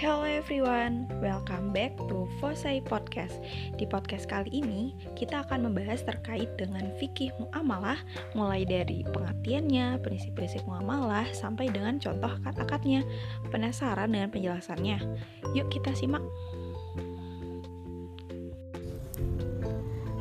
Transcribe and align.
Hello 0.00 0.24
everyone, 0.24 1.04
welcome 1.20 1.76
back 1.76 1.92
to 2.08 2.24
Fosai 2.40 2.80
Podcast. 2.80 3.36
Di 3.76 3.84
podcast 3.84 4.24
kali 4.24 4.48
ini, 4.48 4.96
kita 5.12 5.44
akan 5.44 5.68
membahas 5.68 6.00
terkait 6.08 6.48
dengan 6.56 6.88
fikih 6.96 7.28
muamalah, 7.36 8.00
mulai 8.32 8.64
dari 8.64 9.04
pengertiannya, 9.04 10.00
prinsip-prinsip 10.00 10.64
muamalah, 10.64 11.28
sampai 11.36 11.68
dengan 11.68 12.00
contoh 12.00 12.32
kata-katanya. 12.40 13.04
Penasaran 13.52 14.08
dengan 14.08 14.32
penjelasannya? 14.32 15.04
Yuk 15.52 15.68
kita 15.68 15.92
simak. 15.92 16.24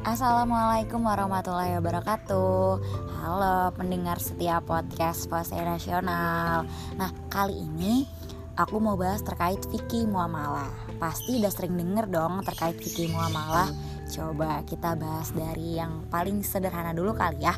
Assalamualaikum 0.04 1.08
warahmatullahi 1.08 1.80
wabarakatuh 1.80 2.82
Halo 3.20 3.72
pendengar 3.80 4.20
setiap 4.20 4.66
podcast 4.66 5.28
Fosai 5.28 5.62
Nasional 5.64 6.66
Nah 6.98 7.12
kali 7.30 7.62
ini 7.62 8.19
aku 8.60 8.76
mau 8.84 9.00
bahas 9.00 9.24
terkait 9.24 9.64
fikih 9.72 10.04
muamalah. 10.04 10.68
Pasti 11.00 11.40
udah 11.40 11.48
sering 11.48 11.80
denger 11.80 12.12
dong 12.12 12.44
terkait 12.44 12.76
fikih 12.76 13.08
muamalah. 13.16 13.72
Coba 14.12 14.68
kita 14.68 15.00
bahas 15.00 15.32
dari 15.32 15.80
yang 15.80 16.04
paling 16.12 16.44
sederhana 16.44 16.92
dulu 16.92 17.16
kali 17.16 17.40
ya. 17.40 17.56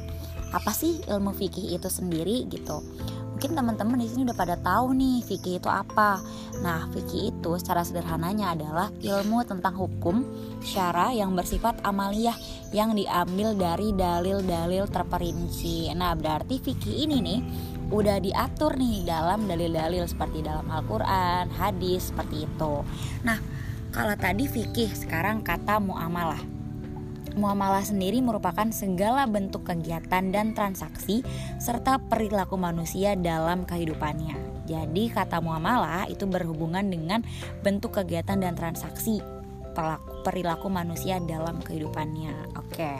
Apa 0.53 0.69
sih 0.69 1.01
ilmu 1.09 1.33
fikih 1.33 1.73
itu 1.73 1.89
sendiri 1.89 2.45
gitu? 2.53 2.85
Mungkin 3.33 3.57
teman-teman 3.57 3.97
di 3.97 4.05
sini 4.05 4.29
udah 4.29 4.37
pada 4.37 4.53
tahu 4.53 4.93
nih 4.93 5.25
fikih 5.25 5.57
itu 5.57 5.65
apa. 5.65 6.21
Nah, 6.61 6.85
fikih 6.93 7.33
itu 7.33 7.57
secara 7.57 7.81
sederhananya 7.81 8.53
adalah 8.53 8.93
ilmu 9.01 9.41
tentang 9.49 9.73
hukum 9.73 10.21
syara 10.61 11.09
yang 11.09 11.33
bersifat 11.33 11.81
amaliyah 11.81 12.37
yang 12.69 12.93
diambil 12.93 13.57
dari 13.57 13.97
dalil-dalil 13.97 14.85
terperinci. 14.85 15.89
Nah, 15.97 16.13
berarti 16.13 16.61
fikih 16.61 17.09
ini 17.09 17.17
nih 17.17 17.39
udah 17.91 18.17
diatur 18.23 18.79
nih 18.79 19.03
dalam 19.03 19.45
dalil-dalil 19.45 20.07
seperti 20.07 20.41
dalam 20.41 20.65
Al-Quran, 20.71 21.51
hadis 21.51 22.09
seperti 22.09 22.47
itu. 22.47 22.73
Nah, 23.27 23.37
kalau 23.91 24.15
tadi 24.15 24.47
fikih, 24.47 24.95
sekarang 24.95 25.43
kata 25.43 25.83
muamalah. 25.83 26.39
Muamalah 27.31 27.83
sendiri 27.83 28.19
merupakan 28.19 28.67
segala 28.75 29.23
bentuk 29.23 29.63
kegiatan 29.63 30.31
dan 30.35 30.51
transaksi 30.51 31.23
serta 31.63 31.99
perilaku 32.11 32.59
manusia 32.59 33.15
dalam 33.15 33.63
kehidupannya. 33.63 34.67
Jadi 34.67 35.11
kata 35.11 35.39
muamalah 35.39 36.11
itu 36.11 36.27
berhubungan 36.27 36.83
dengan 36.87 37.23
bentuk 37.63 37.99
kegiatan 37.99 38.39
dan 38.39 38.55
transaksi 38.55 39.23
perilaku 40.27 40.67
manusia 40.67 41.23
dalam 41.23 41.63
kehidupannya. 41.63 42.55
Oke. 42.59 42.99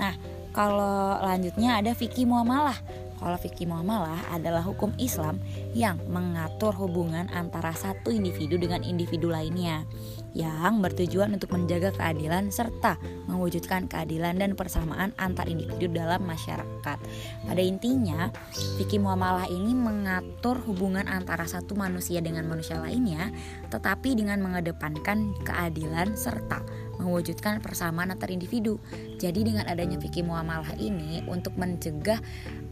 Nah, 0.00 0.16
kalau 0.52 1.20
lanjutnya 1.20 1.80
ada 1.80 1.92
fikih 1.96 2.28
muamalah. 2.28 2.76
Kalau 3.22 3.38
fikih 3.38 3.70
muamalah 3.70 4.18
adalah 4.34 4.66
hukum 4.66 4.90
Islam 4.98 5.38
yang 5.78 6.02
mengatur 6.10 6.74
hubungan 6.74 7.30
antara 7.30 7.70
satu 7.70 8.10
individu 8.10 8.58
dengan 8.58 8.82
individu 8.82 9.30
lainnya 9.30 9.86
yang 10.34 10.82
bertujuan 10.82 11.36
untuk 11.36 11.54
menjaga 11.54 11.94
keadilan 11.94 12.50
serta 12.50 12.98
mewujudkan 13.30 13.86
keadilan 13.86 14.42
dan 14.42 14.58
persamaan 14.58 15.14
antar 15.22 15.46
individu 15.46 15.86
dalam 15.92 16.24
masyarakat. 16.26 16.98
Pada 17.46 17.62
intinya, 17.62 18.32
fikih 18.80 18.98
muamalah 18.98 19.46
ini 19.46 19.70
mengatur 19.70 20.58
hubungan 20.66 21.06
antara 21.06 21.46
satu 21.46 21.78
manusia 21.78 22.18
dengan 22.24 22.48
manusia 22.48 22.80
lainnya, 22.80 23.30
tetapi 23.70 24.18
dengan 24.18 24.42
mengedepankan 24.42 25.36
keadilan 25.46 26.18
serta 26.18 26.64
mewujudkan 27.02 27.58
persamaan 27.58 28.14
antar 28.14 28.30
individu. 28.30 28.78
Jadi 29.18 29.42
dengan 29.42 29.66
adanya 29.66 29.98
fikih 29.98 30.22
muamalah 30.22 30.78
ini 30.78 31.26
untuk 31.26 31.58
mencegah 31.58 32.18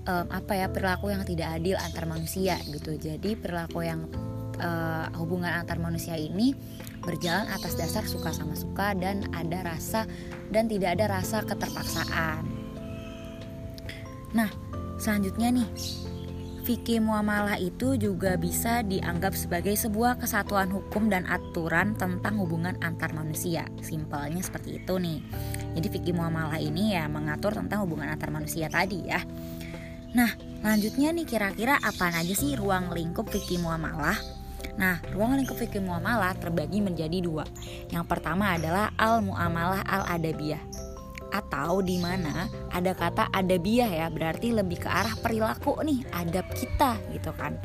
um, 0.06 0.26
apa 0.30 0.52
ya 0.56 0.66
perilaku 0.70 1.12
yang 1.12 1.24
tidak 1.26 1.60
adil 1.60 1.76
antar 1.76 2.04
manusia 2.08 2.56
gitu 2.68 2.96
jadi 2.96 3.36
perilaku 3.36 3.84
yang 3.84 4.06
uh, 4.60 5.08
hubungan 5.18 5.50
antar 5.50 5.80
manusia 5.80 6.16
ini 6.16 6.54
berjalan 7.00 7.48
atas 7.48 7.76
dasar 7.76 8.04
suka 8.04 8.30
sama 8.30 8.52
suka 8.56 8.92
dan 8.96 9.28
ada 9.32 9.64
rasa 9.64 10.04
dan 10.52 10.68
tidak 10.68 11.00
ada 11.00 11.20
rasa 11.20 11.42
keterpaksaan 11.44 12.44
nah 14.30 14.50
selanjutnya 15.00 15.50
nih 15.50 15.68
fikih 16.70 17.02
muamalah 17.02 17.58
itu 17.58 17.98
juga 17.98 18.38
bisa 18.38 18.86
dianggap 18.86 19.34
sebagai 19.34 19.74
sebuah 19.74 20.22
kesatuan 20.22 20.70
hukum 20.70 21.10
dan 21.10 21.26
aturan 21.26 21.98
tentang 21.98 22.38
hubungan 22.38 22.78
antar 22.78 23.10
manusia. 23.10 23.66
Simpelnya 23.82 24.38
seperti 24.38 24.78
itu 24.78 24.94
nih. 25.00 25.18
Jadi 25.74 25.86
fikih 25.90 26.14
muamalah 26.14 26.62
ini 26.62 26.94
ya 26.94 27.10
mengatur 27.10 27.58
tentang 27.58 27.82
hubungan 27.82 28.06
antar 28.12 28.30
manusia 28.30 28.70
tadi 28.70 29.02
ya. 29.02 29.18
Nah, 30.10 30.34
lanjutnya 30.60 31.14
nih 31.14 31.26
kira-kira 31.26 31.78
apa 31.78 32.10
aja 32.10 32.34
sih 32.34 32.58
ruang 32.58 32.90
lingkup 32.90 33.30
fikih 33.30 33.62
muamalah? 33.62 34.18
Nah, 34.74 34.98
ruang 35.14 35.38
lingkup 35.38 35.58
fikih 35.58 35.82
muamalah 35.82 36.34
terbagi 36.38 36.82
menjadi 36.82 37.18
dua. 37.22 37.44
Yang 37.92 38.04
pertama 38.10 38.54
adalah 38.56 38.90
al-muamalah 38.98 39.86
al-adabiyah 39.86 40.62
atau 41.30 41.78
di 41.78 41.96
mana 42.02 42.50
ada 42.74 42.90
kata 42.90 43.30
adabiah 43.30 43.86
ya 43.86 44.06
berarti 44.10 44.50
lebih 44.50 44.82
ke 44.82 44.90
arah 44.90 45.14
perilaku 45.14 45.78
nih 45.86 46.02
adab 46.10 46.46
kita 46.52 46.98
gitu 47.14 47.30
kan. 47.38 47.56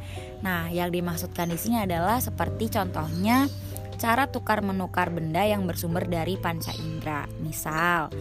Nah, 0.46 0.70
yang 0.70 0.94
dimaksudkan 0.94 1.50
di 1.50 1.58
sini 1.58 1.82
adalah 1.82 2.22
seperti 2.22 2.70
contohnya 2.70 3.50
cara 3.96 4.28
tukar 4.30 4.62
menukar 4.62 5.10
benda 5.10 5.42
yang 5.44 5.66
bersumber 5.66 6.06
dari 6.06 6.36
panca 6.38 6.72
indera. 6.76 7.26
Misal 7.42 8.12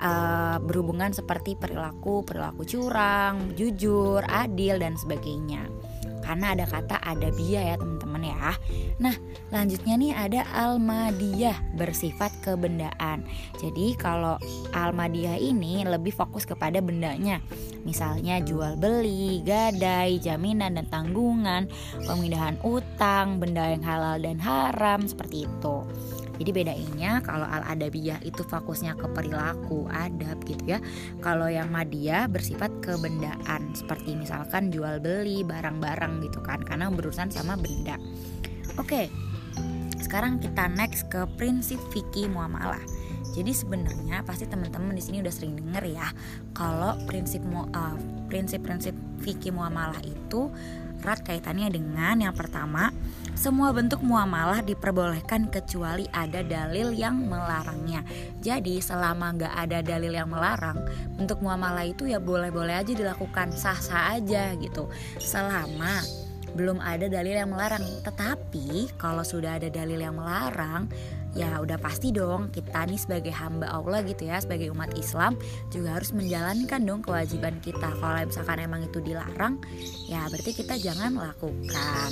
uh, 0.00 0.56
berhubungan 0.62 1.12
seperti 1.12 1.58
perilaku, 1.58 2.22
perilaku 2.24 2.62
curang, 2.64 3.54
jujur, 3.58 4.22
adil 4.26 4.78
dan 4.80 4.94
sebagainya 4.96 5.66
karena 6.26 6.58
ada 6.58 6.66
kata 6.66 6.98
adabiyah 7.06 7.62
ya 7.62 7.76
teman-teman 7.78 8.22
ya. 8.26 8.58
Nah, 8.98 9.14
lanjutnya 9.54 9.94
nih 9.94 10.12
ada 10.12 10.40
almadiyah 10.50 11.54
bersifat 11.78 12.34
kebendaan. 12.42 13.22
Jadi 13.62 13.94
kalau 13.94 14.34
almadiyah 14.74 15.38
ini 15.38 15.86
lebih 15.86 16.10
fokus 16.10 16.42
kepada 16.42 16.82
bendanya. 16.82 17.38
Misalnya 17.86 18.42
jual 18.42 18.74
beli, 18.74 19.46
gadai, 19.46 20.18
jaminan 20.18 20.74
dan 20.74 20.90
tanggungan, 20.90 21.70
pemindahan 22.02 22.58
utang, 22.66 23.38
benda 23.38 23.70
yang 23.70 23.86
halal 23.86 24.18
dan 24.18 24.42
haram 24.42 25.06
seperti 25.06 25.46
itu. 25.46 25.86
Jadi 26.36 26.50
bedainnya 26.52 27.24
kalau 27.24 27.48
al 27.48 27.64
adabiyah 27.64 28.20
itu 28.24 28.44
fokusnya 28.44 28.96
ke 28.96 29.08
perilaku, 29.12 29.88
adab 29.88 30.40
gitu 30.44 30.76
ya. 30.76 30.78
Kalau 31.24 31.48
yang 31.48 31.72
madiyah 31.72 32.28
bersifat 32.28 32.72
kebendaan 32.84 33.72
seperti 33.72 34.16
misalkan 34.16 34.68
jual 34.68 35.00
beli 35.00 35.42
barang-barang 35.44 36.24
gitu 36.24 36.40
kan 36.44 36.60
karena 36.64 36.92
berurusan 36.92 37.32
sama 37.32 37.56
benda. 37.56 37.96
Oke. 38.76 39.08
Sekarang 39.96 40.38
kita 40.38 40.70
next 40.70 41.10
ke 41.10 41.26
prinsip 41.34 41.80
fikih 41.90 42.30
muamalah. 42.30 42.80
Jadi 43.36 43.52
sebenarnya 43.52 44.24
pasti 44.24 44.48
teman-teman 44.48 44.96
di 44.96 45.02
sini 45.04 45.20
udah 45.20 45.34
sering 45.34 45.60
denger 45.60 45.92
ya 45.92 46.08
kalau 46.56 46.96
prinsip 47.04 47.44
uh, 47.52 47.92
prinsip-prinsip 48.32 48.96
fikih 49.20 49.52
muamalah 49.52 50.00
itu 50.00 50.48
erat 51.04 51.20
kaitannya 51.20 51.68
dengan 51.68 52.16
yang 52.18 52.32
pertama 52.32 52.88
semua 53.36 53.68
bentuk 53.70 54.00
muamalah 54.00 54.64
diperbolehkan 54.64 55.52
kecuali 55.52 56.08
ada 56.08 56.40
dalil 56.40 56.96
yang 56.96 57.20
melarangnya. 57.28 58.00
Jadi 58.40 58.80
selama 58.80 59.36
nggak 59.36 59.54
ada 59.54 59.78
dalil 59.84 60.16
yang 60.16 60.32
melarang, 60.32 60.80
bentuk 61.20 61.44
muamalah 61.44 61.84
itu 61.84 62.08
ya 62.08 62.16
boleh-boleh 62.16 62.72
aja 62.72 62.96
dilakukan, 62.96 63.52
sah-sah 63.52 64.16
aja 64.16 64.56
gitu. 64.56 64.88
Selama 65.20 66.00
belum 66.56 66.80
ada 66.80 67.12
dalil 67.12 67.36
yang 67.36 67.52
melarang. 67.52 67.84
Tetapi 68.00 68.96
kalau 68.96 69.20
sudah 69.20 69.60
ada 69.60 69.68
dalil 69.68 70.00
yang 70.00 70.16
melarang, 70.16 70.88
ya 71.36 71.60
udah 71.60 71.76
pasti 71.76 72.10
dong 72.10 72.48
kita 72.48 72.88
nih 72.88 72.96
sebagai 72.96 73.30
hamba 73.36 73.68
Allah 73.68 74.00
gitu 74.08 74.24
ya 74.24 74.40
sebagai 74.40 74.72
umat 74.72 74.96
Islam 74.96 75.36
juga 75.68 76.00
harus 76.00 76.16
menjalankan 76.16 76.80
dong 76.82 77.04
kewajiban 77.04 77.60
kita. 77.60 77.92
Kalau 78.00 78.18
misalkan 78.24 78.58
emang 78.64 78.88
itu 78.88 78.98
dilarang 79.04 79.60
ya 80.08 80.24
berarti 80.32 80.56
kita 80.56 80.80
jangan 80.80 81.12
lakukan. 81.20 82.10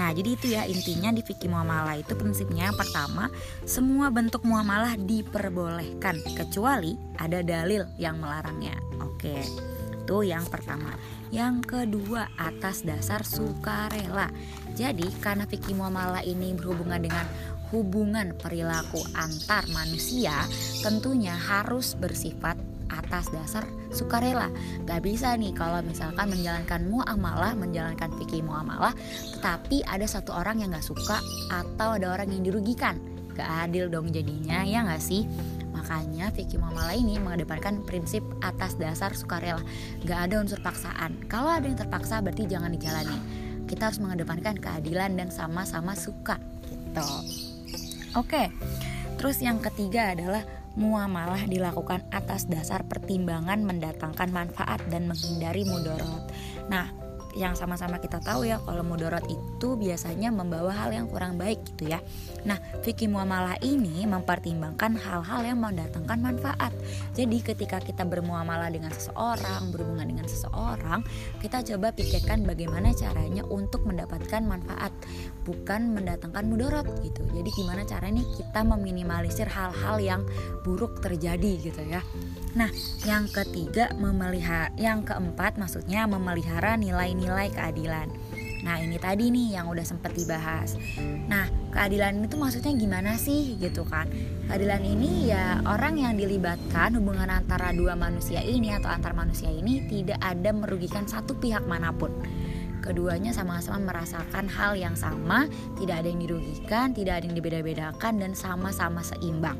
Nah 0.00 0.10
jadi 0.16 0.30
itu 0.32 0.46
ya 0.50 0.64
intinya 0.64 1.12
di 1.12 1.20
fikih 1.20 1.52
muamalah 1.52 2.00
itu 2.00 2.16
prinsipnya 2.16 2.72
yang 2.72 2.78
pertama 2.80 3.28
semua 3.68 4.08
bentuk 4.08 4.42
muamalah 4.42 4.96
diperbolehkan 4.96 6.24
kecuali 6.32 6.96
ada 7.20 7.44
dalil 7.44 7.84
yang 8.00 8.16
melarangnya. 8.16 8.74
Oke 9.04 9.44
itu 10.04 10.28
yang 10.28 10.44
pertama. 10.44 10.92
Yang 11.32 11.64
kedua 11.64 12.28
atas 12.36 12.84
dasar 12.84 13.24
sukarela. 13.24 14.28
Jadi 14.76 15.08
karena 15.24 15.48
fikih 15.48 15.72
muamalah 15.72 16.20
ini 16.20 16.52
berhubungan 16.52 17.00
dengan 17.00 17.24
hubungan 17.72 18.36
perilaku 18.36 19.00
antar 19.16 19.64
manusia 19.72 20.44
tentunya 20.84 21.32
harus 21.32 21.96
bersifat 21.96 22.56
atas 22.92 23.30
dasar 23.32 23.64
sukarela. 23.90 24.50
Gak 24.84 25.02
bisa 25.02 25.34
nih 25.34 25.54
kalau 25.56 25.80
misalkan 25.82 26.30
menjalankan 26.30 26.84
muamalah 26.86 27.56
Menjalankan 27.56 28.12
fikih 28.20 28.44
muamalah 28.44 28.92
Tetapi 29.38 29.86
ada 29.88 30.04
satu 30.04 30.34
orang 30.36 30.62
yang 30.62 30.74
gak 30.74 30.84
suka 30.84 31.18
Atau 31.50 31.96
ada 31.98 32.12
orang 32.14 32.30
yang 32.30 32.42
dirugikan. 32.44 33.00
Gak 33.34 33.70
adil 33.70 33.90
dong 33.90 34.14
jadinya 34.14 34.62
ya 34.62 34.86
gak 34.86 35.02
sih? 35.02 35.26
Makanya 35.74 36.30
fikih 36.32 36.62
muamalah 36.62 36.94
ini 36.94 37.18
mengedepankan 37.18 37.82
prinsip 37.82 38.22
atas 38.40 38.78
dasar 38.78 39.12
sukarela. 39.12 39.60
Gak 40.06 40.30
ada 40.30 40.40
unsur 40.40 40.62
paksaan. 40.62 41.26
Kalau 41.26 41.50
ada 41.50 41.66
yang 41.66 41.76
terpaksa 41.76 42.22
berarti 42.22 42.46
jangan 42.46 42.70
dijalani. 42.72 43.18
Kita 43.66 43.90
harus 43.90 43.98
mengedepankan 43.98 44.54
keadilan 44.62 45.18
dan 45.18 45.28
sama-sama 45.34 45.98
suka 45.98 46.38
gitu. 46.70 47.53
Oke. 48.14 48.50
Terus 49.18 49.40
yang 49.40 49.62
ketiga 49.62 50.12
adalah 50.12 50.42
muamalah 50.74 51.46
dilakukan 51.46 52.02
atas 52.10 52.50
dasar 52.50 52.82
pertimbangan 52.82 53.62
mendatangkan 53.62 54.30
manfaat 54.34 54.82
dan 54.90 55.06
menghindari 55.06 55.62
mudorot. 55.62 56.26
Nah, 56.66 56.90
yang 57.34 57.58
sama-sama 57.58 57.98
kita 57.98 58.22
tahu 58.22 58.46
ya 58.46 58.62
kalau 58.62 58.86
mudorot 58.86 59.26
itu 59.26 59.74
biasanya 59.74 60.30
membawa 60.30 60.70
hal 60.70 60.94
yang 60.94 61.10
kurang 61.10 61.34
baik 61.34 61.66
gitu 61.74 61.90
ya. 61.90 61.98
Nah, 62.46 62.56
fikih 62.86 63.10
muamalah 63.10 63.58
ini 63.60 64.06
mempertimbangkan 64.06 64.94
hal-hal 64.94 65.42
yang 65.42 65.58
mendatangkan 65.58 66.18
manfaat. 66.22 66.70
Jadi 67.18 67.42
ketika 67.42 67.82
kita 67.82 68.06
bermuamalah 68.06 68.70
dengan 68.70 68.94
seseorang, 68.94 69.74
berhubungan 69.74 70.06
dengan 70.06 70.26
seseorang, 70.30 71.02
kita 71.42 71.66
coba 71.74 71.90
pikirkan 71.90 72.46
bagaimana 72.46 72.94
caranya 72.94 73.42
untuk 73.50 73.82
mendapatkan 73.82 74.46
manfaat, 74.46 74.94
bukan 75.42 75.90
mendatangkan 75.90 76.46
mudorot 76.46 76.86
gitu. 77.02 77.26
Jadi 77.34 77.50
gimana 77.50 77.82
caranya 77.82 78.22
kita 78.38 78.62
meminimalisir 78.62 79.50
hal-hal 79.50 79.98
yang 79.98 80.22
buruk 80.62 81.02
terjadi 81.02 81.52
gitu 81.58 81.82
ya. 81.82 81.98
Nah, 82.54 82.70
yang 83.02 83.26
ketiga 83.26 83.90
memelihara, 83.98 84.70
yang 84.78 85.02
keempat 85.02 85.58
maksudnya 85.58 86.06
memelihara 86.06 86.78
nilai-nilai 86.78 87.23
keadilan. 87.52 88.08
Nah, 88.64 88.80
ini 88.80 88.96
tadi 88.96 89.28
nih 89.28 89.60
yang 89.60 89.68
udah 89.68 89.84
sempet 89.84 90.16
dibahas. 90.16 90.80
Nah, 91.28 91.44
keadilan 91.68 92.24
itu 92.24 92.40
maksudnya 92.40 92.72
gimana 92.72 93.20
sih 93.20 93.60
gitu 93.60 93.84
kan? 93.84 94.08
Keadilan 94.48 94.80
ini 94.80 95.28
ya 95.28 95.60
orang 95.68 96.00
yang 96.00 96.16
dilibatkan 96.16 96.96
hubungan 96.96 97.28
antara 97.28 97.76
dua 97.76 97.92
manusia 97.92 98.40
ini 98.40 98.72
atau 98.72 98.88
antar 98.88 99.12
manusia 99.12 99.52
ini 99.52 99.84
tidak 99.84 100.16
ada 100.24 100.48
merugikan 100.56 101.04
satu 101.04 101.36
pihak 101.36 101.68
mana 101.68 101.92
pun. 101.92 102.08
Keduanya 102.80 103.36
sama-sama 103.36 103.92
merasakan 103.92 104.48
hal 104.48 104.76
yang 104.76 104.96
sama, 104.96 105.44
tidak 105.76 106.04
ada 106.04 106.08
yang 106.08 106.20
dirugikan, 106.24 106.92
tidak 106.96 107.20
ada 107.20 107.24
yang 107.28 107.36
dibeda-bedakan 107.36 108.16
dan 108.16 108.32
sama-sama 108.32 109.04
seimbang. 109.04 109.56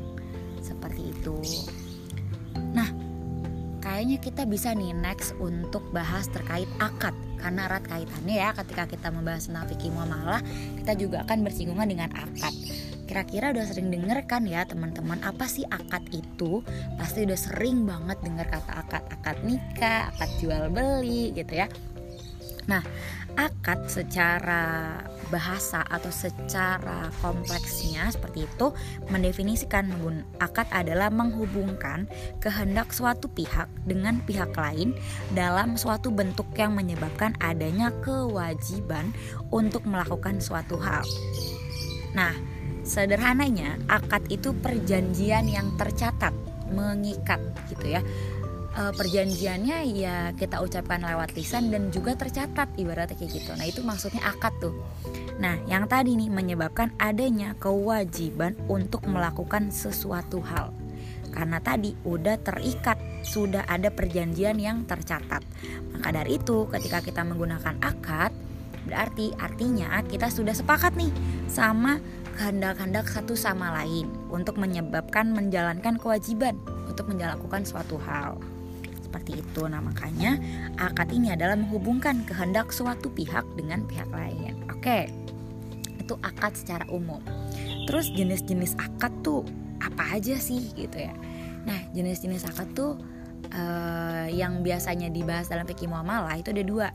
Seperti 0.65 1.13
itu. 1.13 1.37
Nah, 2.73 2.89
kayaknya 3.85 4.17
kita 4.17 4.49
bisa 4.49 4.73
nih 4.73 4.97
next 4.97 5.37
untuk 5.37 5.85
bahas 5.93 6.25
terkait 6.29 6.69
akad 6.81 7.13
karena 7.37 7.67
erat 7.69 7.85
kaitannya 7.85 8.35
ya 8.35 8.49
ketika 8.57 8.83
kita 8.89 9.07
membahas 9.11 9.47
tentang 9.47 9.67
fikih 9.69 9.91
muamalah 9.93 10.41
kita 10.81 10.93
juga 10.97 11.23
akan 11.27 11.37
bersinggungan 11.45 11.87
dengan 11.87 12.09
akad. 12.13 12.53
Kira-kira 13.05 13.53
udah 13.53 13.65
sering 13.69 13.93
denger 13.93 14.25
kan 14.25 14.49
ya 14.49 14.65
teman-teman 14.65 15.21
apa 15.21 15.45
sih 15.45 15.61
akad 15.69 16.01
itu? 16.09 16.65
Pasti 16.97 17.23
udah 17.23 17.37
sering 17.37 17.85
banget 17.85 18.17
dengar 18.25 18.49
kata 18.49 18.73
akad 18.81 19.03
akad 19.13 19.37
nikah 19.45 20.09
akad 20.13 20.29
jual 20.41 20.73
beli 20.73 21.31
gitu 21.37 21.53
ya 21.53 21.69
nah 22.65 22.81
akad 23.35 23.85
secara 23.91 24.97
bahasa 25.27 25.83
atau 25.91 26.07
secara 26.07 27.11
kompleksnya 27.19 28.07
seperti 28.07 28.47
itu 28.47 28.71
mendefinisikan 29.11 29.91
akad 30.39 30.65
adalah 30.71 31.11
menghubungkan 31.11 32.07
kehendak 32.39 32.95
suatu 32.95 33.27
pihak 33.27 33.67
dengan 33.83 34.23
pihak 34.23 34.55
lain 34.55 34.95
dalam 35.35 35.75
suatu 35.75 36.09
bentuk 36.13 36.47
yang 36.55 36.73
menyebabkan 36.73 37.35
adanya 37.43 37.91
kewajiban 37.99 39.11
untuk 39.51 39.83
melakukan 39.83 40.39
suatu 40.39 40.79
hal. 40.79 41.03
Nah, 42.15 42.31
sederhananya 42.87 43.75
akad 43.91 44.23
itu 44.31 44.55
perjanjian 44.55 45.49
yang 45.51 45.75
tercatat, 45.75 46.31
mengikat 46.71 47.41
gitu 47.67 47.99
ya 47.99 48.01
uh, 48.75 48.93
perjanjiannya 48.93 49.77
ya 49.95 50.17
kita 50.35 50.59
ucapkan 50.59 51.01
lewat 51.01 51.33
lisan 51.33 51.71
dan 51.71 51.89
juga 51.89 52.13
tercatat 52.13 52.75
ibaratnya 52.75 53.15
kayak 53.15 53.31
gitu. 53.31 53.51
Nah, 53.55 53.65
itu 53.65 53.81
maksudnya 53.81 54.21
akad 54.27 54.53
tuh. 54.59 54.75
Nah, 55.39 55.59
yang 55.67 55.87
tadi 55.87 56.15
nih 56.15 56.29
menyebabkan 56.31 56.91
adanya 56.99 57.55
kewajiban 57.57 58.55
untuk 58.67 59.03
melakukan 59.07 59.71
sesuatu 59.71 60.43
hal. 60.43 60.71
Karena 61.35 61.59
tadi 61.59 61.91
udah 62.07 62.39
terikat, 62.39 62.95
sudah 63.27 63.67
ada 63.67 63.91
perjanjian 63.91 64.55
yang 64.55 64.87
tercatat. 64.87 65.43
Maka 65.91 66.09
dari 66.15 66.39
itu, 66.39 66.63
ketika 66.71 67.03
kita 67.03 67.27
menggunakan 67.27 67.75
akad, 67.83 68.31
berarti 68.87 69.35
artinya 69.35 69.99
kita 70.07 70.31
sudah 70.31 70.55
sepakat 70.55 70.95
nih 70.95 71.11
sama 71.51 71.99
kehendak-kehendak 72.39 73.07
satu 73.11 73.35
sama 73.35 73.75
lain 73.83 74.07
untuk 74.31 74.55
menyebabkan 74.55 75.35
menjalankan 75.35 75.99
kewajiban 75.99 76.55
untuk 76.87 77.11
menjalankan 77.11 77.65
suatu 77.65 77.97
hal 77.99 78.37
seperti 79.15 79.39
itu. 79.39 79.63
Nah, 79.63 79.79
makanya 79.79 80.35
akad 80.75 81.07
ini 81.15 81.31
adalah 81.31 81.55
menghubungkan 81.55 82.27
kehendak 82.27 82.75
suatu 82.75 83.07
pihak 83.07 83.47
dengan 83.55 83.87
pihak 83.87 84.11
lain. 84.11 84.59
Oke. 84.67 85.07
Itu 85.95 86.19
akad 86.19 86.59
secara 86.59 86.83
umum. 86.91 87.23
Terus 87.87 88.11
jenis-jenis 88.11 88.75
akad 88.75 89.15
tuh 89.23 89.47
apa 89.79 90.19
aja 90.19 90.35
sih 90.35 90.67
gitu 90.75 90.99
ya. 90.99 91.15
Nah, 91.63 91.79
jenis-jenis 91.95 92.43
akad 92.43 92.75
tuh 92.75 92.99
uh, 93.55 94.27
yang 94.27 94.59
biasanya 94.59 95.07
dibahas 95.07 95.47
dalam 95.47 95.63
fikih 95.63 95.87
muamalah 95.87 96.35
itu 96.35 96.51
ada 96.51 96.63
dua. 96.67 96.87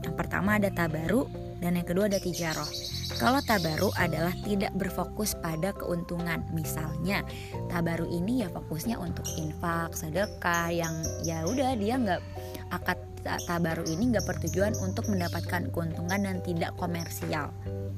Yang 0.00 0.14
pertama 0.16 0.56
ada 0.56 0.72
tabaru 0.72 1.28
dan 1.60 1.78
yang 1.80 1.86
kedua 1.88 2.06
ada 2.10 2.20
tijaroh. 2.20 2.68
Kalau 3.16 3.40
tabaru 3.40 3.88
adalah 3.96 4.34
tidak 4.44 4.76
berfokus 4.76 5.32
pada 5.40 5.72
keuntungan. 5.72 6.44
Misalnya, 6.52 7.24
tabaru 7.72 8.04
ini 8.12 8.44
ya 8.44 8.52
fokusnya 8.52 9.00
untuk 9.00 9.24
infak, 9.40 9.96
sedekah 9.96 10.68
yang 10.68 10.94
ya 11.24 11.48
udah 11.48 11.72
dia 11.80 11.96
nggak 11.96 12.20
akad 12.74 13.00
tabaru 13.48 13.88
ini 13.88 14.14
nggak 14.14 14.26
bertujuan 14.28 14.76
untuk 14.84 15.08
mendapatkan 15.08 15.72
keuntungan 15.72 16.20
dan 16.22 16.38
tidak 16.44 16.76
komersial 16.76 17.50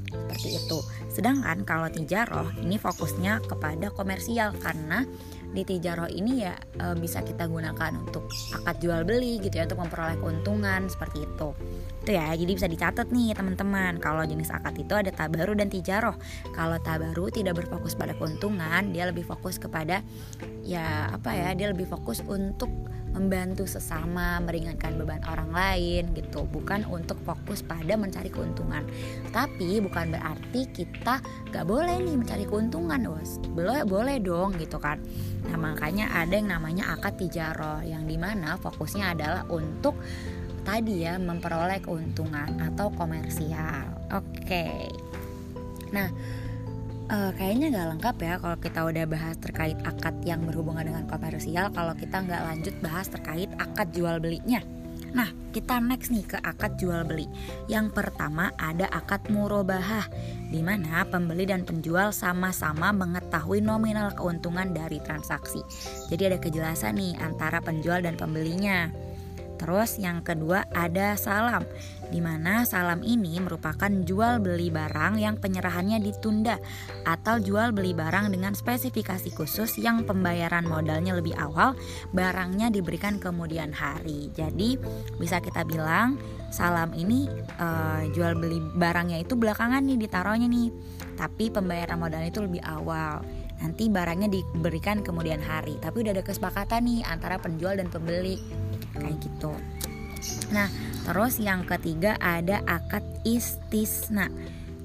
seperti 0.08 0.48
itu. 0.56 0.78
Sedangkan 1.12 1.66
kalau 1.66 1.88
tijaroh 1.90 2.48
ini 2.62 2.80
fokusnya 2.80 3.44
kepada 3.44 3.92
komersial 3.92 4.54
karena 4.60 5.04
di 5.48 5.62
tijaroh 5.64 6.10
ini 6.10 6.44
ya 6.44 6.54
e, 6.56 6.92
bisa 6.98 7.24
kita 7.24 7.48
gunakan 7.48 7.92
untuk 7.96 8.28
akad 8.60 8.76
jual 8.80 9.02
beli 9.08 9.40
gitu 9.40 9.56
ya 9.56 9.64
untuk 9.64 9.80
memperoleh 9.80 10.20
keuntungan 10.20 10.88
seperti 10.88 11.24
itu. 11.24 11.48
Itu 12.04 12.10
ya 12.12 12.32
jadi 12.36 12.52
bisa 12.52 12.68
dicatat 12.68 13.08
nih 13.08 13.32
teman-teman. 13.32 13.96
Kalau 14.00 14.22
jenis 14.24 14.52
akad 14.52 14.76
itu 14.76 14.92
ada 14.92 15.08
tabaru 15.08 15.56
dan 15.56 15.72
tijaroh 15.72 16.16
kalau 16.52 16.76
tabaru 16.80 17.30
tidak 17.32 17.60
berfokus 17.64 17.96
pada 17.96 18.12
keuntungan 18.16 18.90
dia 18.92 19.08
lebih 19.08 19.24
fokus 19.24 19.56
kepada 19.56 20.02
ya 20.64 21.08
apa 21.12 21.32
ya 21.32 21.48
dia 21.56 21.72
lebih 21.72 21.88
fokus 21.88 22.20
untuk 22.26 22.68
membantu 23.18 23.66
sesama, 23.66 24.38
meringankan 24.38 24.94
beban 24.94 25.18
orang 25.26 25.50
lain 25.50 26.14
gitu, 26.14 26.46
bukan 26.46 26.86
untuk 26.86 27.18
fokus 27.26 27.66
pada 27.66 27.98
mencari 27.98 28.30
keuntungan. 28.30 28.86
Tapi 29.34 29.82
bukan 29.82 30.14
berarti 30.14 30.70
kita 30.70 31.18
gak 31.50 31.66
boleh 31.66 31.98
nih 31.98 32.14
mencari 32.14 32.46
keuntungan, 32.46 33.10
bos. 33.10 33.42
Boleh, 33.50 33.82
boleh 33.82 34.16
dong 34.22 34.54
gitu 34.56 34.78
kan. 34.78 35.02
Nah 35.50 35.58
makanya 35.58 36.14
ada 36.14 36.38
yang 36.38 36.54
namanya 36.54 36.94
akad 36.94 37.18
tijaro, 37.18 37.82
yang 37.82 38.06
di 38.06 38.14
mana 38.14 38.54
fokusnya 38.56 39.18
adalah 39.18 39.42
untuk 39.50 39.98
tadi 40.62 41.02
ya 41.02 41.18
memperoleh 41.18 41.82
keuntungan 41.82 42.62
atau 42.62 42.94
komersial. 42.94 44.14
Oke. 44.14 44.46
Okay. 44.46 44.86
Nah 45.90 46.08
uh, 47.08 47.30
kayaknya 47.34 47.66
nggak 47.72 47.88
lengkap 47.96 48.16
ya 48.20 48.34
kalau 48.40 48.56
kita 48.60 48.80
udah 48.84 49.04
bahas 49.08 49.36
terkait 49.40 49.78
akad 49.84 50.14
yang 50.24 50.44
berhubungan 50.44 50.84
dengan 50.86 51.04
komersial 51.08 51.72
kalau 51.72 51.92
kita 51.96 52.22
nggak 52.24 52.42
lanjut 52.44 52.74
bahas 52.84 53.06
terkait 53.08 53.50
akad 53.56 53.88
jual 53.92 54.16
belinya. 54.20 54.60
Nah, 55.08 55.32
kita 55.56 55.80
next 55.80 56.12
nih 56.12 56.20
ke 56.20 56.36
akad 56.44 56.76
jual 56.76 57.00
beli. 57.08 57.24
Yang 57.64 57.96
pertama 57.96 58.52
ada 58.60 58.92
akad 58.92 59.24
murobahah, 59.32 60.04
di 60.52 60.60
mana 60.60 61.00
pembeli 61.08 61.48
dan 61.48 61.64
penjual 61.64 62.12
sama-sama 62.12 62.92
mengetahui 62.92 63.64
nominal 63.64 64.12
keuntungan 64.12 64.68
dari 64.76 65.00
transaksi. 65.00 65.64
Jadi 66.12 66.28
ada 66.28 66.36
kejelasan 66.36 67.00
nih 67.00 67.16
antara 67.24 67.64
penjual 67.64 68.04
dan 68.04 68.20
pembelinya. 68.20 69.07
Terus 69.58 69.98
yang 69.98 70.22
kedua 70.22 70.64
ada 70.70 71.18
salam, 71.18 71.66
di 72.08 72.22
mana 72.22 72.62
salam 72.62 73.02
ini 73.02 73.42
merupakan 73.42 73.90
jual 73.90 74.38
beli 74.38 74.70
barang 74.70 75.18
yang 75.18 75.36
penyerahannya 75.36 75.98
ditunda 75.98 76.56
atau 77.04 77.42
jual 77.42 77.74
beli 77.74 77.92
barang 77.92 78.30
dengan 78.30 78.54
spesifikasi 78.54 79.34
khusus 79.34 79.76
yang 79.82 80.06
pembayaran 80.06 80.64
modalnya 80.64 81.18
lebih 81.18 81.34
awal, 81.36 81.74
barangnya 82.14 82.70
diberikan 82.70 83.18
kemudian 83.18 83.74
hari. 83.74 84.30
Jadi 84.32 84.78
bisa 85.18 85.42
kita 85.42 85.66
bilang 85.66 86.16
salam 86.48 86.94
ini 86.96 87.28
uh, 87.60 88.06
jual 88.14 88.38
beli 88.38 88.62
barangnya 88.78 89.20
itu 89.20 89.34
belakangan 89.36 89.84
nih 89.84 89.98
ditaruhnya 90.00 90.48
nih, 90.48 90.70
tapi 91.18 91.50
pembayaran 91.50 91.98
modalnya 91.98 92.30
itu 92.30 92.40
lebih 92.46 92.62
awal. 92.62 93.20
Nanti 93.58 93.90
barangnya 93.90 94.30
diberikan 94.30 95.02
kemudian 95.02 95.42
hari. 95.42 95.82
Tapi 95.82 96.06
udah 96.06 96.14
ada 96.14 96.22
kesepakatan 96.22 96.78
nih 96.86 97.02
antara 97.02 97.42
penjual 97.42 97.74
dan 97.74 97.90
pembeli 97.90 98.38
kayak 98.98 99.18
gitu 99.22 99.54
nah 100.52 100.68
terus 101.08 101.40
yang 101.40 101.64
ketiga 101.64 102.18
ada 102.20 102.60
akad 102.68 103.02
istisna 103.24 104.28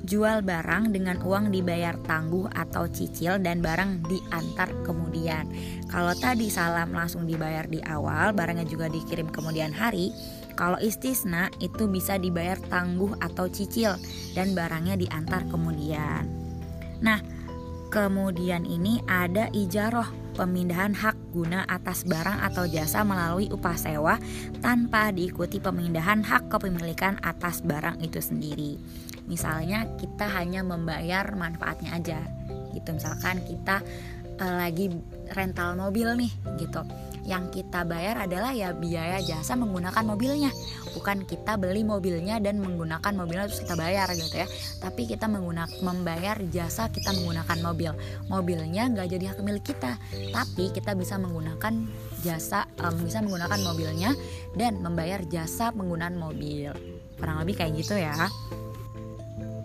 jual 0.03 0.43
barang 0.43 0.91
dengan 0.91 1.15
uang 1.23 1.47
dibayar 1.47 1.95
tangguh 2.03 2.51
atau 2.51 2.91
cicil 2.91 3.39
dan 3.39 3.63
barang 3.63 4.03
diantar 4.03 4.69
kemudian. 4.83 5.47
Kalau 5.87 6.11
tadi 6.11 6.51
salam 6.51 6.91
langsung 6.91 7.23
dibayar 7.23 7.63
di 7.63 7.79
awal, 7.87 8.35
barangnya 8.35 8.67
juga 8.67 8.91
dikirim 8.91 9.31
kemudian 9.31 9.71
hari. 9.71 10.11
Kalau 10.59 10.77
istisna 10.83 11.47
itu 11.63 11.87
bisa 11.87 12.19
dibayar 12.19 12.59
tangguh 12.67 13.15
atau 13.23 13.47
cicil 13.47 13.95
dan 14.35 14.51
barangnya 14.53 14.99
diantar 14.99 15.47
kemudian. 15.47 16.27
Nah, 16.99 17.23
kemudian 17.89 18.67
ini 18.67 19.01
ada 19.07 19.49
ijaroh 19.55 20.22
pemindahan 20.33 20.91
hak 20.97 21.15
guna 21.31 21.63
atas 21.69 22.03
barang 22.03 22.41
atau 22.51 22.65
jasa 22.65 23.05
melalui 23.05 23.47
upah 23.53 23.77
sewa 23.77 24.17
tanpa 24.59 25.13
diikuti 25.13 25.61
pemindahan 25.61 26.25
hak 26.25 26.49
kepemilikan 26.49 27.21
atas 27.21 27.61
barang 27.61 28.01
itu 28.01 28.19
sendiri. 28.19 28.81
Misalnya 29.29 29.87
kita 29.95 30.27
hanya 30.27 30.65
membayar 30.65 31.23
manfaatnya 31.37 31.95
aja 31.95 32.19
gitu. 32.73 32.89
Misalkan 32.91 33.45
kita 33.45 33.79
uh, 34.41 34.55
lagi 34.59 34.91
rental 35.31 35.77
mobil 35.77 36.17
nih 36.17 36.31
gitu 36.59 36.83
yang 37.23 37.47
kita 37.51 37.87
bayar 37.87 38.27
adalah 38.27 38.51
ya 38.51 38.75
biaya 38.75 39.23
jasa 39.23 39.55
menggunakan 39.55 40.03
mobilnya. 40.03 40.51
Bukan 40.93 41.23
kita 41.23 41.55
beli 41.55 41.87
mobilnya 41.87 42.37
dan 42.43 42.59
menggunakan 42.59 43.11
mobilnya 43.15 43.47
terus 43.47 43.63
kita 43.63 43.75
bayar 43.79 44.11
gitu 44.13 44.43
ya. 44.43 44.47
Tapi 44.83 45.07
kita 45.07 45.31
menggunakan 45.31 45.71
membayar 45.81 46.37
jasa 46.51 46.91
kita 46.91 47.15
menggunakan 47.15 47.57
mobil. 47.63 47.91
Mobilnya 48.27 48.91
nggak 48.91 49.07
jadi 49.07 49.25
hak 49.33 49.39
milik 49.41 49.63
kita. 49.63 49.95
Tapi 50.35 50.71
kita 50.75 50.93
bisa 50.99 51.15
menggunakan 51.15 51.73
jasa 52.23 52.67
um, 52.79 52.95
bisa 53.03 53.19
menggunakan 53.23 53.59
mobilnya 53.63 54.11
dan 54.55 54.79
membayar 54.83 55.23
jasa 55.27 55.71
penggunaan 55.71 56.19
mobil. 56.19 56.71
Kurang 57.19 57.39
lebih 57.43 57.55
kayak 57.59 57.71
gitu 57.79 57.95
ya 57.95 58.15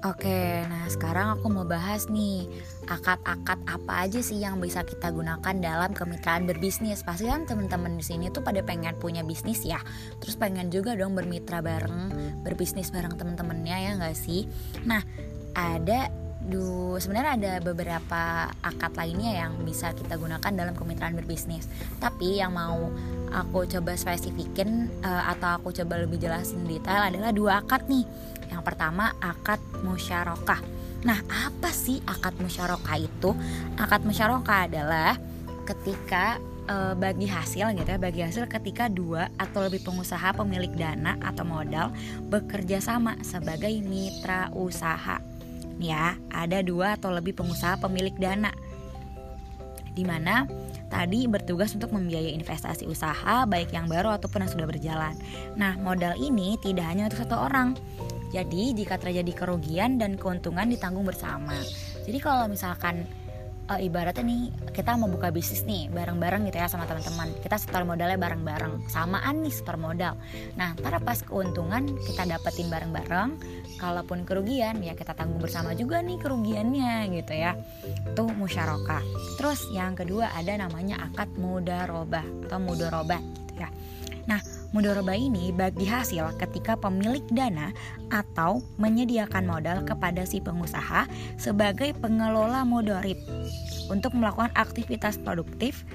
Oke, 0.08 0.64
nah 0.64 0.88
sekarang 0.88 1.36
aku 1.36 1.52
mau 1.52 1.68
bahas 1.68 2.08
nih 2.08 2.48
akad-akad 2.88 3.60
apa 3.68 4.08
aja 4.08 4.24
sih 4.24 4.40
yang 4.40 4.56
bisa 4.56 4.80
kita 4.80 5.12
gunakan 5.12 5.52
dalam 5.60 5.92
kemitraan 5.92 6.48
berbisnis. 6.48 7.04
Pasti 7.04 7.28
kan 7.28 7.44
teman-teman 7.44 8.00
di 8.00 8.00
sini 8.00 8.32
tuh 8.32 8.40
pada 8.40 8.64
pengen 8.64 8.96
punya 8.96 9.20
bisnis 9.20 9.68
ya, 9.68 9.76
terus 10.16 10.40
pengen 10.40 10.72
juga 10.72 10.96
dong 10.96 11.12
bermitra 11.12 11.60
bareng, 11.60 12.08
berbisnis 12.40 12.88
bareng 12.88 13.20
temen-temennya 13.20 13.76
ya 13.76 13.90
nggak 14.00 14.16
sih? 14.16 14.48
Nah 14.88 15.04
ada 15.52 16.08
du 16.38 16.94
sebenarnya 17.02 17.34
ada 17.34 17.52
beberapa 17.60 18.48
akad 18.62 18.94
lainnya 18.94 19.42
yang 19.46 19.58
bisa 19.66 19.90
kita 19.92 20.14
gunakan 20.14 20.52
dalam 20.54 20.74
kemitraan 20.78 21.18
berbisnis. 21.18 21.66
Tapi 21.98 22.38
yang 22.38 22.54
mau 22.54 22.88
aku 23.34 23.66
coba 23.66 23.98
spesifikin 23.98 24.88
uh, 25.02 25.34
atau 25.34 25.58
aku 25.58 25.74
coba 25.74 26.00
lebih 26.00 26.22
jelasin 26.22 26.64
detail 26.64 27.10
adalah 27.10 27.34
dua 27.34 27.60
akad 27.60 27.84
nih 27.90 28.06
yang 28.48 28.64
pertama 28.64 29.12
akad 29.20 29.60
musyarakah. 29.84 30.60
Nah, 31.06 31.22
apa 31.30 31.70
sih 31.70 32.02
akad 32.02 32.34
musyarakah 32.42 32.98
itu? 32.98 33.30
Akad 33.78 34.02
musyarakah 34.02 34.66
adalah 34.66 35.14
ketika 35.62 36.42
e, 36.66 36.76
bagi 36.98 37.30
hasil 37.30 37.70
gitu 37.76 37.86
ya, 37.86 38.00
bagi 38.00 38.24
hasil 38.24 38.50
ketika 38.50 38.90
dua 38.90 39.30
atau 39.38 39.62
lebih 39.62 39.84
pengusaha 39.86 40.34
pemilik 40.34 40.72
dana 40.74 41.14
atau 41.22 41.46
modal 41.46 41.94
bekerja 42.26 42.82
sama 42.82 43.14
sebagai 43.22 43.70
mitra 43.84 44.50
usaha. 44.56 45.22
Ya, 45.78 46.18
ada 46.34 46.58
dua 46.60 46.98
atau 46.98 47.14
lebih 47.14 47.38
pengusaha 47.38 47.78
pemilik 47.78 48.14
dana. 48.18 48.50
Di 49.94 50.02
mana 50.06 50.46
tadi 50.90 51.26
bertugas 51.26 51.74
untuk 51.74 51.90
membiayai 51.94 52.34
investasi 52.34 52.86
usaha 52.86 53.46
baik 53.46 53.74
yang 53.74 53.86
baru 53.86 54.14
ataupun 54.14 54.46
yang 54.46 54.52
sudah 54.52 54.66
berjalan. 54.66 55.14
Nah, 55.54 55.74
modal 55.78 56.18
ini 56.18 56.58
tidak 56.62 56.86
hanya 56.86 57.10
untuk 57.10 57.26
satu 57.26 57.36
orang, 57.38 57.74
jadi 58.28 58.76
jika 58.76 59.00
terjadi 59.00 59.32
kerugian 59.32 59.96
dan 59.96 60.20
keuntungan 60.20 60.68
ditanggung 60.68 61.08
bersama. 61.08 61.56
Jadi 62.04 62.18
kalau 62.20 62.44
misalkan 62.48 63.08
uh, 63.68 63.80
ibaratnya 63.80 64.24
nih 64.24 64.42
kita 64.72 64.96
mau 64.96 65.06
buka 65.06 65.28
bisnis 65.28 65.62
nih 65.68 65.92
bareng-bareng 65.92 66.48
gitu 66.48 66.56
ya 66.58 66.66
sama 66.66 66.88
teman-teman. 66.88 67.30
Kita 67.44 67.60
setor 67.60 67.84
modalnya 67.84 68.16
bareng-bareng. 68.16 68.88
Samaan 68.88 69.44
nih 69.44 69.52
setor 69.52 69.76
modal. 69.76 70.16
Nah 70.56 70.74
ntar 70.80 70.98
pas 71.04 71.20
keuntungan 71.20 71.84
kita 72.08 72.24
dapetin 72.24 72.72
bareng-bareng 72.72 73.38
kalaupun 73.78 74.24
kerugian 74.24 74.80
ya 74.82 74.96
kita 74.96 75.14
tanggung 75.14 75.38
bersama 75.38 75.76
juga 75.76 76.00
nih 76.00 76.18
kerugiannya 76.18 77.12
gitu 77.14 77.34
ya. 77.36 77.54
Itu 77.84 78.26
musyarakah. 78.32 79.04
Terus 79.36 79.60
yang 79.70 79.94
kedua 79.94 80.32
ada 80.32 80.56
namanya 80.56 81.04
akad 81.12 81.28
mudarobah 81.36 82.24
atau 82.48 82.58
nah 82.58 83.20
Mudoroba 84.76 85.16
ini 85.16 85.48
bagi 85.48 85.88
hasil 85.88 86.36
ketika 86.36 86.76
pemilik 86.76 87.24
dana 87.32 87.72
atau 88.12 88.60
menyediakan 88.76 89.48
modal 89.48 89.80
kepada 89.88 90.28
si 90.28 90.44
pengusaha 90.44 91.08
sebagai 91.40 91.96
pengelola 91.96 92.68
mudorib 92.68 93.16
untuk 93.88 94.12
melakukan 94.12 94.52
aktivitas 94.52 95.16
produktif 95.24 95.88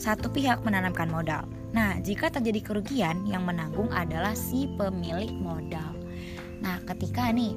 satu 0.00 0.32
pihak 0.32 0.64
menanamkan 0.64 1.12
modal. 1.12 1.44
Nah, 1.76 2.00
jika 2.00 2.32
terjadi 2.32 2.64
kerugian 2.72 3.28
yang 3.28 3.44
menanggung 3.44 3.92
adalah 3.92 4.32
si 4.32 4.64
pemilik 4.80 5.28
modal. 5.36 5.92
Nah, 6.64 6.80
ketika 6.88 7.28
nih 7.28 7.52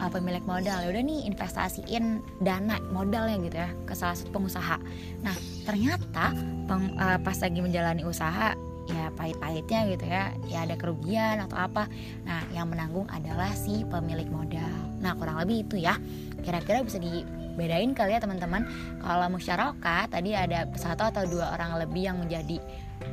uh, 0.00 0.08
pemilik 0.08 0.42
modal 0.48 0.80
ya 0.80 0.88
udah 0.88 1.02
nih 1.04 1.28
investasiin 1.28 2.24
dana 2.40 2.80
modalnya 2.88 3.36
gitu 3.44 3.56
ya 3.60 3.70
ke 3.84 3.92
salah 3.92 4.16
satu 4.16 4.32
pengusaha. 4.32 4.80
Nah, 5.20 5.36
ternyata 5.68 6.32
peng, 6.64 6.96
uh, 6.96 7.20
pas 7.20 7.36
lagi 7.36 7.60
menjalani 7.60 8.02
usaha 8.08 8.56
ya 8.90 9.06
pahit-pahitnya 9.14 9.80
gitu 9.94 10.04
ya 10.06 10.34
ya 10.50 10.58
ada 10.66 10.74
kerugian 10.74 11.38
atau 11.46 11.56
apa. 11.56 11.86
Nah 12.26 12.42
yang 12.50 12.68
menanggung 12.68 13.06
adalah 13.10 13.50
si 13.54 13.86
pemilik 13.86 14.26
modal. 14.28 14.70
Nah 14.98 15.14
kurang 15.14 15.38
lebih 15.40 15.66
itu 15.66 15.80
ya. 15.80 15.96
Kira-kira 16.40 16.82
bisa 16.82 16.98
dibedain 16.98 17.94
kali 17.94 18.16
ya 18.16 18.20
teman-teman. 18.20 18.66
Kalau 19.00 19.26
musyarakah 19.30 20.10
tadi 20.10 20.34
ada 20.34 20.66
satu 20.74 21.08
atau 21.08 21.24
dua 21.26 21.54
orang 21.54 21.78
lebih 21.80 22.02
yang 22.10 22.18
menjadi 22.18 22.58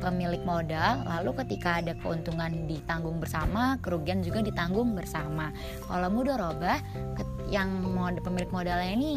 pemilik 0.04 0.44
modal 0.44 1.00
lalu 1.08 1.32
ketika 1.44 1.80
ada 1.80 1.96
keuntungan 1.96 2.68
ditanggung 2.68 3.16
bersama 3.18 3.80
kerugian 3.80 4.20
juga 4.20 4.44
ditanggung 4.44 4.92
bersama. 4.92 5.54
Kalau 5.86 6.08
mudorobah 6.12 6.78
yang 7.48 7.70
mode 7.96 8.20
pemilik 8.20 8.50
modalnya 8.52 8.92
ini 8.92 9.12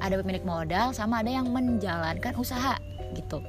ada 0.00 0.16
pemilik 0.20 0.44
modal 0.44 0.92
sama 0.96 1.20
ada 1.20 1.32
yang 1.32 1.48
menjalankan 1.52 2.32
usaha 2.36 2.76
gitu 3.12 3.40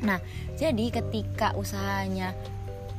Nah, 0.00 0.18
jadi 0.56 0.88
ketika 0.92 1.52
usahanya 1.56 2.32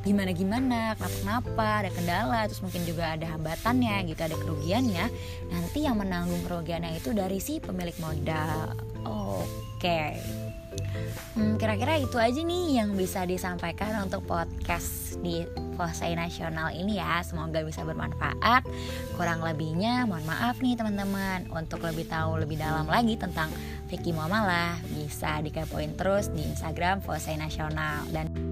gimana 0.02 0.34
gimana 0.34 0.98
kenapa 0.98 1.14
kenapa 1.22 1.66
ada 1.86 1.90
kendala 1.94 2.40
terus 2.50 2.58
mungkin 2.58 2.82
juga 2.82 3.14
ada 3.14 3.38
hambatannya 3.38 4.10
gitu 4.10 4.20
ada 4.26 4.34
kerugiannya 4.34 5.06
nanti 5.46 5.86
yang 5.86 5.94
menanggung 5.94 6.42
kerugiannya 6.42 6.98
itu 6.98 7.14
dari 7.14 7.38
si 7.38 7.62
pemilik 7.62 7.94
modal 8.02 8.74
oke 9.06 9.46
okay. 9.78 10.18
hmm, 11.38 11.54
kira-kira 11.54 12.02
itu 12.02 12.18
aja 12.18 12.42
nih 12.42 12.82
yang 12.82 12.98
bisa 12.98 13.22
disampaikan 13.22 13.94
untuk 14.02 14.26
podcast 14.26 15.22
di 15.22 15.46
Fosai 15.74 16.12
Nasional 16.12 16.74
ini 16.76 17.00
ya. 17.00 17.24
Semoga 17.24 17.64
bisa 17.64 17.82
bermanfaat. 17.82 18.66
Kurang 19.16 19.40
lebihnya 19.40 20.04
mohon 20.04 20.24
maaf 20.28 20.60
nih 20.60 20.76
teman-teman. 20.76 21.48
Untuk 21.48 21.82
lebih 21.82 22.06
tahu 22.06 22.42
lebih 22.42 22.60
dalam 22.60 22.84
lagi 22.84 23.16
tentang 23.16 23.48
Vicky 23.88 24.12
Muamalah 24.12 24.76
bisa 24.92 25.40
dikepoin 25.40 25.96
terus 25.96 26.28
di 26.32 26.44
Instagram 26.44 27.00
Fosai 27.00 27.40
Nasional. 27.40 28.04
Dan 28.12 28.51